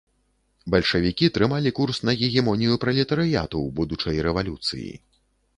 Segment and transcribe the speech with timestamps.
[0.75, 4.91] Бальшавікі трымалі курс на гегемонію пралетарыяту ў будучай рэвалюцыі.